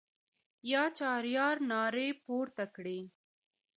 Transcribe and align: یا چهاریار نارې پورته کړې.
یا 0.71 0.83
چهاریار 0.97 1.57
نارې 1.71 2.07
پورته 2.23 2.65
کړې. 2.75 2.99